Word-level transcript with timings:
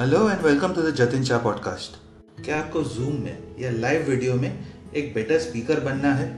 Hello 0.00 0.18
and 0.30 0.40
welcome 0.40 0.72
to 0.74 0.82
the 0.82 0.90
Jatin 0.96 1.24
Shah 1.24 1.38
podcast 1.38 1.96
क्या 2.44 2.58
आपको 2.58 2.82
zoom 2.82 3.16
में 3.22 3.56
या 3.60 3.70
लाइव 3.70 4.08
वीडियो 4.10 4.34
में 4.34 4.66
एक 4.96 5.12
बेटर 5.14 5.38
स्पीकर 5.38 5.80
बनना 5.80 6.12
है? 6.14 6.28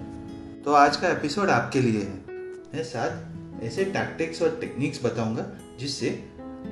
तो 0.62 0.72
आज 0.72 0.96
का 0.96 1.08
एपिसोड 1.08 1.50
आपके 1.50 1.80
लिए 1.80 2.00
है। 2.00 2.38
मैं 2.74 2.82
साथ 2.84 3.62
ऐसे 3.64 3.84
टैक्टिक्स 3.84 4.42
और 4.42 4.56
टेक्निक्स 4.60 5.04
बताऊँगा 5.04 5.46
जिससे 5.80 6.10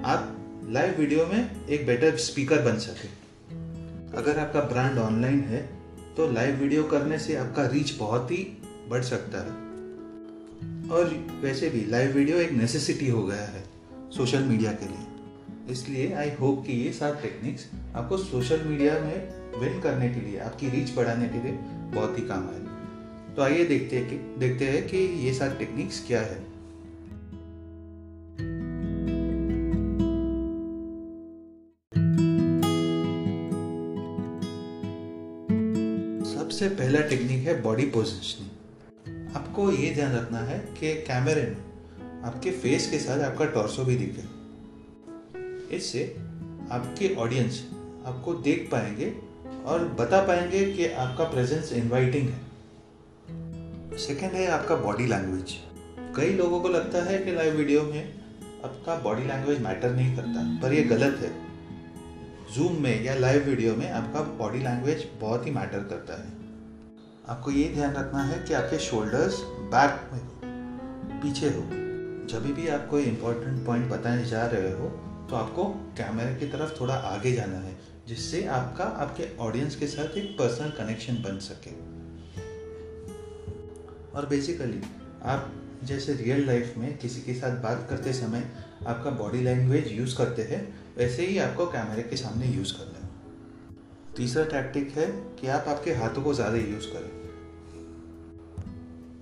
आप 0.05 0.65
लाइव 0.69 0.99
वीडियो 0.99 1.27
में 1.27 1.67
एक 1.67 1.87
बेटर 1.87 2.17
स्पीकर 2.17 2.63
बन 2.63 2.79
सके। 2.79 3.09
अगर 4.17 4.39
आपका 4.39 4.61
ब्रांड 4.61 4.99
ऑनलाइन 4.99 5.41
है 5.41 5.63
तो 6.17 6.31
लाइव 6.33 6.57
वीडियो 6.57 6.83
करने 6.85 7.19
से 7.19 7.37
आपका 7.37 7.67
रीच 7.67 7.95
बहुत 7.99 8.31
ही 8.31 8.43
बढ़ 8.89 9.03
सकता 9.03 9.45
है। 9.45 10.91
और 10.91 11.15
वैसे 11.43 11.71
भी 11.71 11.85
लाइव 11.91 12.17
वीडियो 12.17 12.39
एक 12.39 12.53
नेसेसिटी 12.53 13.11
हो 13.11 13.23
गया 13.23 13.47
है 13.47 13.65
सोशल 14.17 14.43
मीडिया 14.43 14.73
के 14.73 14.87
लिए। 14.87 15.20
इसलिए 15.71 16.13
आई 16.15 16.31
होप 16.31 16.65
कि 16.67 16.73
ये 16.85 16.93
सात 16.93 17.21
टेक्निक्स 17.23 17.67
आपको 17.95 18.17
सोशल 18.19 18.65
मीडिया 18.65 18.99
में 19.01 19.61
विन 19.61 19.81
करने 19.81 20.09
के 20.09 20.21
लिए, 20.21 20.39
आपकी 20.39 20.69
रीच 20.69 20.95
बढ़ाने 20.97 21.29
के 21.29 21.43
लिए 21.43 21.53
बहुत 21.95 22.19
ही 22.19 22.27
काम 22.27 22.49
आए 22.49 22.69
तो 23.37 23.43
आइए 23.43 23.65
देखते 23.65 23.97
हैं 23.97 24.09
कि, 24.09 24.17
देखते 24.39 24.65
हैं 24.65 24.87
कि 24.89 24.99
ये 25.27 25.33
सात 25.35 25.59
टेक्निक्स 25.59 26.07
क्या 26.07 26.21
है। 26.21 26.39
सबसे 36.25 36.69
पहला 36.69 37.01
टेक्निक 37.09 37.47
है 37.47 37.61
बॉडी 37.63 37.87
पोजिशनिंग 37.87 39.37
आपको 39.37 39.71
ये 39.73 39.95
ध्यान 39.95 40.13
रखना 40.13 40.39
है 40.39 40.59
कि 40.81 40.95
कैमरे 41.03 41.43
में 41.43 42.23
आपके 42.25 42.51
फेस 42.51 42.91
के 42.91 42.99
साथ 42.99 43.21
आपका 43.23 43.45
टॉर्सो 43.45 43.85
भी 43.85 43.97
दिखे। 43.97 44.40
इससे 45.73 46.05
आपके 46.73 47.15
ऑडियंस 47.15 47.65
आपको 48.07 48.35
देख 48.35 48.69
पाएँगे 48.73 49.13
और 49.65 49.85
बता 50.01 50.23
पाएँगे 50.27 50.65
कि 50.73 50.87
आपका 50.93 51.25
प्रेजेंस 51.25 51.73
इनवाइटिंग 51.73 52.29
है। 52.29 53.99
सेकेंड 53.99 54.33
है 54.33 54.47
आपका 54.47 54.77
बॉडी 54.77 55.07
लैंग्वेज 55.07 55.55
कई 56.17 56.33
लोगों 56.33 56.61
को 56.61 56.69
लगता 56.69 57.03
है 57.03 57.19
कि 57.19 57.33
लाइव 57.33 57.57
वीडियो 57.57 57.83
में 57.83 58.15
आपका 58.65 58.95
बॉडी 58.95 59.23
लैंग्वेज 59.23 59.61
मैटर 59.63 59.95
नहीं 59.95 60.17
करता, 60.17 60.61
पर 60.63 60.73
यह 60.73 60.89
गलत 60.89 61.19
है। 61.21 61.33
जूम 62.55 62.83
में 62.83 63.05
या 63.05 63.15
लाइव 63.15 63.45
वीडियो 63.45 63.75
में 63.77 63.91
आपका 63.91 64.21
बॉडी 64.39 64.59
लैंग्वेज 64.59 65.07
बहुत 65.21 65.47
ही 65.47 65.51
मैटर 65.51 65.85
करता 65.85 66.15
है। 66.23 66.33
आपको 67.29 67.51
ये 67.51 67.69
ध्यान 67.75 67.95
रखना 67.95 68.23
है 68.23 68.39
कि 68.45 68.55
आपके 68.55 68.79
शोल्डर्स 68.79 69.41
बैक 69.75 70.11
में 70.13 70.21
हो, 70.21 70.31
पीछे 71.23 71.47
हो। 71.47 71.63
जब 72.29 72.53
भी 72.55 72.69
आप 72.69 72.89
कोई 72.91 73.03
इंपॉर्टेंट 73.03 73.65
पॉइंट 73.67 73.91
बताने 73.91 74.25
जा 74.25 74.47
रहे 74.47 74.73
हो 74.73 74.89
तो 75.31 75.37
आपको 75.37 75.65
कैमरे 75.99 76.35
की 76.35 76.47
तरफ़ 76.47 76.81
थोड़ा 76.81 76.95
आगे 76.95 77.33
जाना 77.33 77.59
है, 77.59 77.77
जिससे 78.09 78.45
आपका, 78.49 78.85
आपके 78.85 79.37
ऑडियंस 79.39 79.77
के 79.77 79.87
साथ 79.87 80.17
एक 80.19 80.31
पर्सनल 80.39 80.71
कनेक्शन 80.79 81.23
बन 81.23 81.39
सके। 81.39 81.71
और 84.11 84.27
बेसिकली 84.27 84.81
आप 85.25 85.53
जैसे 85.85 86.15
रियल 86.15 86.47
लाइफ 86.47 86.75
में 86.79 86.97
किसी 86.99 87.21
के 87.23 87.35
साथ 87.35 87.63
बात 87.63 87.87
करते 87.91 88.13
समय 88.13 88.45
आपका 88.87 89.11
बॉडी 89.11 89.41
लैंग्वेज 89.41 89.93
यूज़ 89.93 90.17
करते 90.17 90.43
हैं, 90.43 90.63
वैसे 90.99 91.27
ही 91.27 91.39
आपको 91.39 91.67
कैमरे 91.67 92.03
के 92.03 92.17
सामने 92.17 92.47
यूज़ 92.47 92.73
करना 92.73 92.99
है। 92.99 93.09
तीसरा 94.17 94.45
टैक्टिक 94.47 94.91
है 94.91 95.07
कि 95.41 95.47
आप 95.49 95.69
आपके 95.69 95.95
हाथों 95.95 96.23
को 96.23 96.35
ज़्यादा 96.35 96.57
यूज़ 96.57 96.87
करें। 96.89 97.19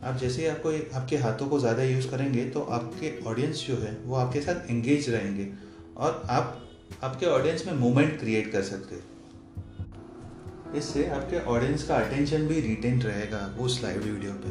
आप 0.02 0.16
जैसे 0.16 0.42
ही 0.42 0.48
आपको 0.48 0.70
आपके 0.98 1.16
हाथों 1.18 1.48
को 1.48 1.58
ज़्यादा 1.60 1.82
यूज़ 1.82 2.10
करेंगे 2.10 2.44
तो 2.50 2.60
आपके 2.62 3.18
ऑडियंस 3.26 3.66
जो 3.66 3.76
है, 3.76 3.96
वो 4.04 4.14
आपके 4.16 4.40
साथ 4.40 4.70
एंगेज 4.70 5.10
रहेंगे। 5.10 5.67
और 5.98 6.22
आप, 6.30 6.68
आपके 7.02 7.26
ऑडियंस 7.26 7.66
में 7.66 7.72
मोमेंट 7.74 8.18
क्रिएट 8.20 8.52
कर 8.52 8.62
सकते 8.62 8.94
हैं। 8.94 10.74
इससे 10.74 11.06
आपके 11.06 11.38
ऑडियंस 11.44 11.84
का 11.84 11.96
अटेंशन 11.96 12.46
भी 12.46 12.60
रिटेन 12.60 13.02
रहेगा 13.02 13.38
उस 13.60 13.82
लाइव 13.82 14.02
वीडियो 14.02 14.32
पे। 14.34 14.50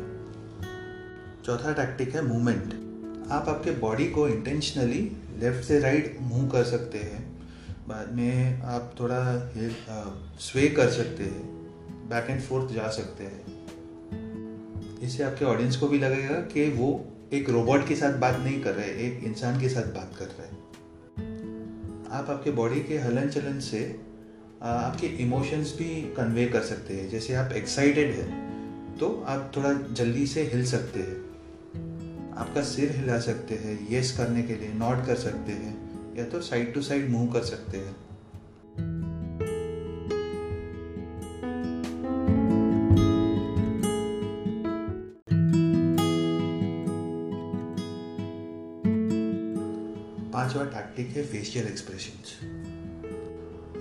चौथा 1.45 1.73
टैक्टिक 1.73 2.15
है 2.15 2.21
मूवमेंट 2.21 2.73
आप 3.31 3.49
आपके 3.49 3.71
बॉडी 3.71 4.07
को 4.07 4.27
इंटेंशनली 4.27 5.01
लेफ़्ट 5.39 5.63
से 5.63 5.79
राइट 5.79 6.17
मूव 6.21 6.47
कर 6.49 6.63
सकते 6.63 6.97
हैं। 6.97 7.25
बाद 7.87 8.11
में 8.13 8.61
आप 8.61 8.95
थोड़ा 8.99 9.51
स्वे 10.39 10.67
कर 10.69 10.89
सकते 10.89 11.23
हैं। 11.23 11.45
बैक 12.09 12.29
एंड 12.29 12.41
फोर्थ 12.41 12.73
जा 12.73 12.89
सकते 12.89 13.23
हैं। 13.23 14.99
इससे 14.99 15.23
आपके 15.23 15.45
ऑडियंस 15.45 15.77
को 15.77 15.87
भी 15.87 15.99
लगेगा 15.99 16.35
कि 16.35 16.69
वो 16.69 17.05
एक 17.33 17.49
रोबोट 17.49 17.87
के 17.87 17.95
साथ 17.95 18.13
बात 18.13 18.39
नहीं 18.39 18.61
कर 18.61 18.73
रहे, 18.73 18.89
एक 19.07 19.23
इंसान 19.23 19.59
के 19.61 19.69
साथ 19.69 19.93
बात 19.93 20.15
कर 20.19 20.25
रहे। 20.25 20.47
हैं 20.47 20.66
आप 22.07 22.29
आपके 22.29 22.51
बॉडी 22.51 22.79
के 22.79 22.97
हलन 22.97 23.29
चलन 23.29 23.59
से 23.59 23.79
आपके 24.61 25.07
इमोशंस 25.23 25.73
भी 25.77 25.89
कन्वे 26.17 26.45
कर 26.45 26.61
सकते 26.61 26.93
हैं। 26.93 27.09
जैसे 27.09 27.33
आप 27.35 27.51
एक्साइटेड 27.51 28.11
हैं 28.11 28.97
तो 28.97 29.09
आप 29.27 29.51
थोड़ा 29.57 29.73
जल्दी 29.93 30.25
से 30.27 30.43
हिल 30.43 30.65
सकते 30.65 30.99
हैं। 30.99 32.33
आपका 32.37 32.61
सिर 32.63 32.91
हिला 32.91 33.19
सकते 33.19 33.55
हैं 33.55 33.87
येस 33.89 34.15
करने 34.17 34.43
के 34.43 34.55
लिए 34.55 34.73
नॉट 34.73 35.05
कर 35.05 35.15
सकते 35.17 35.51
हैं, 35.53 35.73
या 36.17 36.25
तो 36.25 36.41
साइड 36.41 36.73
टू 36.73 36.81
साइड 36.81 37.09
मूव 37.09 37.31
कर 37.33 37.43
सकते 37.43 37.77
हैं। 37.77 37.95
पांचवा 50.47 50.63
टैक्टिक 50.63 51.07
है 51.07 51.23
फेशियल 51.27 51.65
एक्सप्रेशंस 51.67 52.29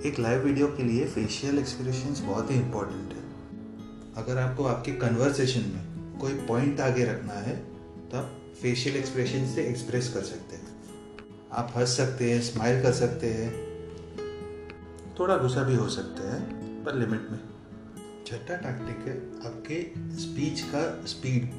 एक 0.05 0.19
लाइव 0.19 0.41
वीडियो 0.45 0.67
के 0.67 0.83
लिए 0.83 1.05
फेशियल 1.07 1.59
एक्सप्रेशंस 1.59 2.19
बहुत 2.19 2.51
ही 2.51 2.55
इंपॉर्टेंट 2.55 3.13
है. 3.13 3.21
अगर 4.17 4.37
आपको 4.37 4.63
आपके 4.63 4.91
कन्वर्सेशन 4.91 5.59
में 5.59 6.17
कोई 6.19 6.33
पॉइंट 6.47 6.79
आगे 6.79 7.05
रखना 7.05 7.33
है 7.33 7.55
तो 8.11 8.17
आप 8.17 8.55
फेशियल 8.61 8.95
एक्सप्रेशन 8.95 9.47
से 9.53 9.65
एक्सप्रेस 9.65 10.09
कर 10.13 10.21
सकते 10.21 10.55
हैं. 10.55 10.67
आप 11.51 11.73
हंस 11.77 11.95
सकते 11.97 12.31
हैं 12.31 12.41
स्माइल 12.41 12.81
कर 12.83 12.93
सकते 12.93 13.29
हैं. 13.33 13.49
थोड़ा 15.19 15.37
गुस्सा 15.37 15.63
भी 15.63 15.75
हो 15.75 15.87
सकते 15.89 16.27
हैं, 16.27 16.83
पर 16.85 16.95
लिमिट 16.95 17.27
में. 17.31 17.39
छठा 18.27 18.55
टैक्टिक 18.57 19.07
है 19.07 19.15
आपके 19.45 19.81
स्पीच 20.19 20.61
का 20.75 20.83
स्पीड 21.07 21.49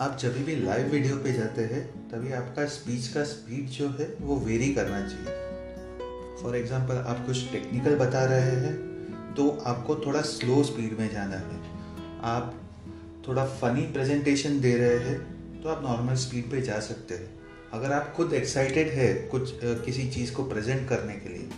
आप 0.00 0.16
जब 0.20 0.36
भी 0.44 0.54
लाइव 0.56 0.86
वीडियो 0.88 1.16
पे 1.16 1.32
जाते 1.32 1.62
हैं, 1.62 1.80
तभी 2.10 2.32
आपका 2.32 2.64
स्पीच 2.66 3.08
का 3.08 3.22
स्पीड 3.24 3.66
जो 3.70 3.88
है, 3.90 4.06
वो 4.20 4.36
वेरी 4.38 4.72
करना 4.74 5.00
चाहिए। 5.02 6.38
फॉर 6.42 6.56
एग्ज़ाम्पल 6.56 6.96
आप 7.06 7.24
कुछ 7.26 7.50
टेक्निकल 7.52 7.96
बता 7.96 8.24
रहे 8.24 8.54
हैं 8.62 9.34
तो 9.34 9.48
आपको 9.66 9.96
थोड़ा 9.96 10.20
स्लो 10.22 10.62
स्पीड 10.64 10.98
में 10.98 11.10
जाना 11.12 11.36
है। 11.38 11.58
आप 12.26 12.54
थोड़ा 13.28 13.44
फनी 13.56 13.82
प्रेजेंटेशन 13.92 14.60
दे 14.60 14.76
रहे 14.76 14.96
हैं 15.00 15.60
तो 15.62 15.68
आप 15.68 15.82
नॉर्मल 15.84 16.14
स्पीड 16.16 16.50
पे 16.50 16.62
जा 16.62 16.78
सकते 16.80 17.14
हैं। 17.14 17.28
अगर 17.72 17.92
आप 17.92 18.12
खुद 18.16 18.32
एक्साइटेड 18.34 18.88
है, 18.90 19.12
कुछ 19.26 19.52
किसी 19.62 20.08
चीज़ 20.10 20.32
को 20.34 20.44
प्रेजेंट 20.44 20.88
करने 20.88 21.14
के 21.16 21.28
लिए 21.28 21.48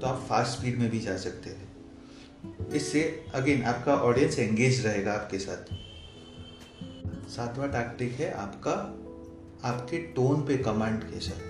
तो 0.00 0.06
आप 0.06 0.24
फास्ट 0.28 0.58
स्पीड 0.58 0.78
में 0.78 0.90
भी 0.90 1.00
जा 1.00 1.16
सकते 1.18 1.50
हैं। 1.50 2.68
इससे 2.72 3.02
अगेन 3.34 3.62
आपका 3.66 3.94
ऑडियंस 4.02 4.38
एंगेज 4.38 4.84
रहेगा 4.86 5.12
आपके 5.12 5.38
साथ। 5.38 5.72
सातवां 7.30 7.68
टैक्टिक 7.68 8.12
है 8.12 8.32
आपका, 8.34 8.72
आपके 9.64 9.98
टोन 10.16 10.42
पे 10.46 10.56
कमांड 10.58 11.02
के 11.02 11.20
साथ। 11.20 11.48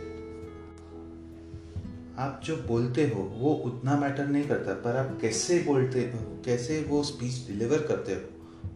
आप 2.19 2.41
जो 2.45 2.57
बोलते 2.69 3.07
हो, 3.09 3.23
वो 3.35 3.53
उतना 3.67 3.97
मैटर 3.97 4.27
नहीं 4.27 4.45
करता, 4.49 4.75
पर 4.75 4.97
आप 4.97 5.17
कैसे 5.21 5.59
बोलते 5.61 6.01
हो, 6.05 6.19
कैसे 6.45 6.81
वो 6.89 7.03
स्पीच 7.03 7.47
डिलीवर 7.47 7.87
करते 7.89 8.15
हो, 8.15 8.21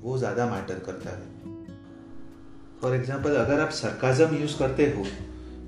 वो 0.03 0.17
ज़्यादा 0.19 0.47
मैटर 0.47 0.79
करता 0.87 1.11
है। 1.11 1.33
फॉर 2.81 2.95
एग्ज़ाम्पल 2.95 3.37
अगर 3.37 3.61
आप 3.61 3.71
सरकाजम 3.73 4.35
यूज़ 4.37 4.59
करते 4.59 4.87
हो 4.87 5.05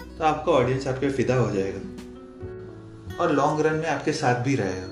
तो 0.08 0.24
आपका 0.24 0.52
ऑडियंस 0.52 0.86
आपके 0.86 1.08
फिदा 1.10 1.36
हो 1.36 1.50
जाएगा। 1.50 1.80
और 3.16 3.32
लॉन्ग 3.32 3.60
रन 3.60 3.74
में 3.74 3.86
आपके 3.88 4.12
साथ 4.14 4.42
भी 4.44 4.54
रहेगा। 4.56 4.88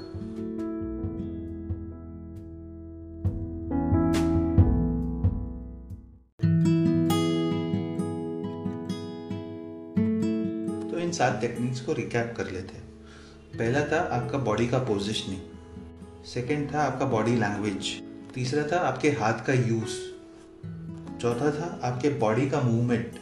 सात 11.16 11.40
टेक्निक्स 11.40 11.81
को 11.81 11.93
रिकैप 11.93 12.34
कर 12.37 12.50
लेते 12.50 12.76
हैं। 12.76 12.84
पहला 13.58 13.84
था 13.87 14.00
आपका 14.12 14.38
बॉडी 14.40 14.66
का 14.69 14.78
पोजिशनिंग 14.84 16.25
सेकेंड 16.25 16.72
था 16.75 16.82
आपका 16.82 17.06
बॉडी 17.06 17.34
लैंग्वेज 17.37 17.93
तीसरा 18.34 18.62
था 18.66 18.81
आपके 18.82 19.11
हाथ 19.12 19.44
का 19.46 19.52
यूज़ 19.52 19.99
चौथा 21.20 21.50
था 21.50 21.78
आपके 21.84 22.08
बॉडी 22.19 22.49
का 22.50 22.61
मूवमेंट 22.61 23.19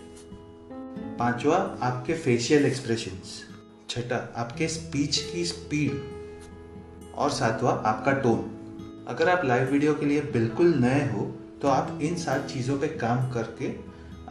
पांचवा, 1.18 1.56
आपके 1.82 2.14
फेशियल 2.14 2.64
एक्सप्रेशंस 2.66 3.40
छठा, 3.90 4.16
आपके 4.36 4.68
स्पीच 4.68 5.16
की 5.24 5.44
स्पीड 5.44 6.00
और 7.14 7.30
सातवां, 7.30 7.74
आपका 7.84 8.12
टोन 8.12 9.04
अगर 9.08 9.28
आप 9.28 9.44
लाइव 9.44 9.70
वीडियो 9.70 9.94
के 9.94 10.06
लिए 10.06 10.20
बिल्कुल 10.32 10.74
नए 10.76 11.04
हो 11.10 11.24
तो 11.62 11.68
आप 11.68 11.98
इन 12.02 12.16
सात 12.16 12.46
चीज़ों 12.46 12.78
पे 12.78 12.88
काम 12.98 13.30
करके 13.30 13.68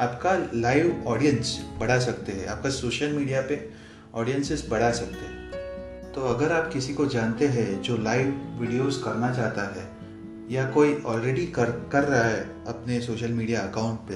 आपका 0.01 0.31
लाइव 0.53 1.03
ऑडियंस 1.07 1.59
बढ़ा 1.79 1.99
सकते 1.99 2.31
हैं, 2.31 2.45
आपका 2.47 2.69
सोशल 2.69 3.11
मीडिया 3.13 3.41
पे 3.41 3.69
ऑडियंसेस 4.13 4.65
बढ़ा 4.69 4.91
सकते 4.91 5.25
हैं। 5.25 6.11
तो 6.13 6.21
अगर 6.25 6.51
आप 6.51 6.71
किसी 6.73 6.93
को 6.93 7.05
जानते 7.05 7.47
हैं 7.47 7.81
जो 7.81 7.97
लाइव 7.97 8.29
वीडियोस 8.59 9.01
करना 9.03 9.33
चाहता 9.33 9.67
है, 9.75 9.85
या 10.51 10.69
कोई 10.71 10.95
ऑलरेडी 11.05 11.45
कर 11.47 11.71
कर 11.91 12.03
रहा 12.03 12.23
है 12.23 12.41
अपने 12.67 12.99
सोशल 13.01 13.31
मीडिया 13.31 13.61
अकाउंट 13.61 13.99
पे 14.09 14.15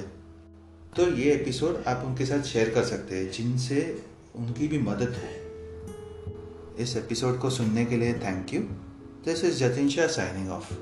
तो 0.96 1.08
ये 1.12 1.32
एपिसोड 1.32 1.82
आप 1.86 2.02
उनके 2.06 2.26
साथ 2.26 2.42
शेयर 2.42 2.70
कर 2.70 2.84
सकते 2.84 3.16
हैं, 3.16 3.30
जिनसे 3.30 4.04
उनकी 4.36 4.68
भी 4.68 4.78
मदद 4.78 5.16
हो। 5.16 6.82
इस 6.82 6.96
एपिसोड 6.96 7.38
को 7.40 7.50
सुनने 7.50 7.84
के 7.84 7.96
लिए 7.96 8.14
thank 8.26 8.54
you 8.54 8.60
this 9.24 9.44
is 9.44 9.64
Jatin 9.64 9.88
Shah 9.88 10.06
signing 10.06 10.50
off 10.50 10.74